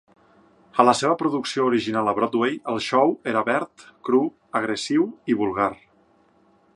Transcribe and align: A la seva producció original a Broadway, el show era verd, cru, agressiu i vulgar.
A 0.83 0.85
la 0.87 0.93
seva 0.99 1.17
producció 1.19 1.65
original 1.71 2.09
a 2.11 2.15
Broadway, 2.19 2.57
el 2.73 2.81
show 2.87 3.13
era 3.33 3.45
verd, 3.53 3.87
cru, 4.09 4.23
agressiu 4.61 5.09
i 5.35 5.39
vulgar. 5.43 5.73